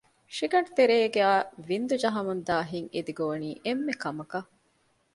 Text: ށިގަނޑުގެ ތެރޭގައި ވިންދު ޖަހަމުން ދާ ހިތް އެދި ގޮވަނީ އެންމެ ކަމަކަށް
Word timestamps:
ށިގަނޑުގެ 0.35 0.75
ތެރޭގައި 0.77 1.41
ވިންދު 1.67 1.95
ޖަހަމުން 2.03 2.41
ދާ 2.47 2.57
ހިތް 2.69 2.89
އެދި 2.93 3.13
ގޮވަނީ 3.17 3.49
އެންމެ 3.65 3.93
ކަމަކަށް 4.03 4.49